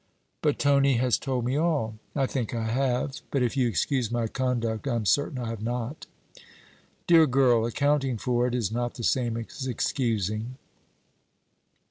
[0.41, 3.21] 'But Tony has told me all.' 'I think I have.
[3.29, 6.07] But if you excuse my conduct, I am certain I have not.'
[7.05, 10.57] 'Dear girl, accounting for it, is not the same as excusing.'